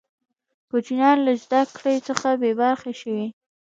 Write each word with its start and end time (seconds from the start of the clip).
کوچنیان 0.69 1.17
له 1.25 1.33
زده 1.43 1.61
کړي 1.77 1.95
څخه 2.07 2.27
بې 2.41 2.51
برخې 2.61 2.93
شوې. 3.01 3.25